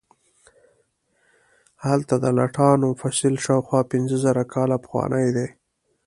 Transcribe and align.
هلته 1.85 2.13
د 2.23 2.25
لټانو 2.37 2.89
فسیل 2.99 3.35
شاوخوا 3.45 3.81
پنځه 3.91 4.15
زره 4.25 4.43
کاله 4.53 4.77
پخوانی 4.83 5.27
دی. 5.35 5.47